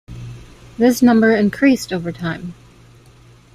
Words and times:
This 0.79 1.03
number 1.03 1.35
increased 1.35 1.93
over 1.93 2.11
time. 2.11 2.55